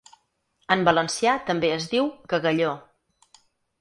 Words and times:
En 0.75 0.81
valencià 0.87 1.35
també 1.49 1.71
es 1.75 1.87
diu: 1.93 2.09
cagalló. 2.33 2.73